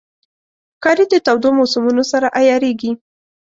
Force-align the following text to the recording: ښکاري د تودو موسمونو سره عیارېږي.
ښکاري 0.77 1.05
د 1.09 1.15
تودو 1.25 1.49
موسمونو 1.59 2.03
سره 2.11 2.27
عیارېږي. 2.37 2.91